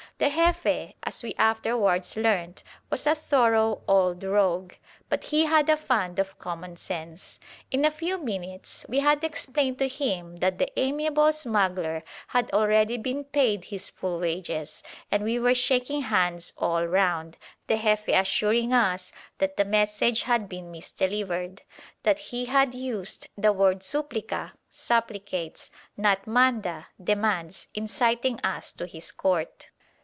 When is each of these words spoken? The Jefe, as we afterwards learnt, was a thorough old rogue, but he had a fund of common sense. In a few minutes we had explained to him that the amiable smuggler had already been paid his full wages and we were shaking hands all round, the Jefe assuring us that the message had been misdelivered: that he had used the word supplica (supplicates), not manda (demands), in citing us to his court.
The 0.17 0.29
Jefe, 0.29 0.93
as 1.01 1.23
we 1.23 1.33
afterwards 1.39 2.15
learnt, 2.15 2.61
was 2.91 3.07
a 3.07 3.15
thorough 3.15 3.81
old 3.87 4.23
rogue, 4.23 4.73
but 5.09 5.23
he 5.23 5.45
had 5.45 5.67
a 5.67 5.75
fund 5.75 6.19
of 6.19 6.37
common 6.37 6.77
sense. 6.77 7.39
In 7.71 7.83
a 7.83 7.89
few 7.89 8.19
minutes 8.19 8.85
we 8.87 8.99
had 8.99 9.23
explained 9.23 9.79
to 9.79 9.87
him 9.87 10.35
that 10.35 10.59
the 10.59 10.71
amiable 10.79 11.33
smuggler 11.33 12.03
had 12.27 12.51
already 12.51 12.97
been 12.99 13.23
paid 13.23 13.65
his 13.65 13.89
full 13.89 14.19
wages 14.19 14.83
and 15.09 15.23
we 15.23 15.39
were 15.39 15.55
shaking 15.55 16.03
hands 16.03 16.53
all 16.55 16.85
round, 16.85 17.39
the 17.65 17.79
Jefe 17.79 18.09
assuring 18.09 18.73
us 18.73 19.11
that 19.39 19.57
the 19.57 19.65
message 19.65 20.21
had 20.23 20.47
been 20.47 20.69
misdelivered: 20.71 21.63
that 22.03 22.19
he 22.29 22.45
had 22.45 22.75
used 22.75 23.25
the 23.35 23.51
word 23.51 23.79
supplica 23.79 24.51
(supplicates), 24.71 25.71
not 25.97 26.27
manda 26.27 26.89
(demands), 27.03 27.65
in 27.73 27.87
citing 27.87 28.39
us 28.41 28.71
to 28.71 28.85
his 28.85 29.11
court. 29.11 29.69